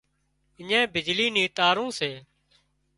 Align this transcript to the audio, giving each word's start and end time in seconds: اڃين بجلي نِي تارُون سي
اڃين 0.59 0.83
بجلي 0.93 1.27
نِي 1.35 1.43
تارُون 1.57 1.89
سي 1.97 2.11